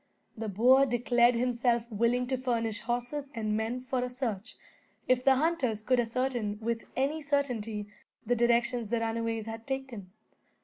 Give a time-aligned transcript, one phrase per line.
[0.35, 4.55] The boer declared himself willing to furnish horses and men for a search,
[5.07, 7.85] if the hunters could ascertain, with any certainty,
[8.25, 10.09] the direction the runaways had taken.